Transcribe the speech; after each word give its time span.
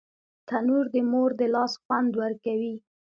تنور 0.47 0.85
د 0.93 0.95
مور 1.11 1.29
د 1.39 1.41
لاس 1.53 1.73
خوند 1.83 2.11
ورکوي 2.21 2.75